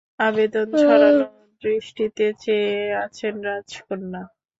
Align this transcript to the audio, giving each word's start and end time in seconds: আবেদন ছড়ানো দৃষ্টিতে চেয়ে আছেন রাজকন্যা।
আবেদন 0.19 0.67
ছড়ানো 0.73 1.25
দৃষ্টিতে 1.61 2.25
চেয়ে 2.41 2.73
আছেন 3.03 3.33
রাজকন্যা। 3.47 4.21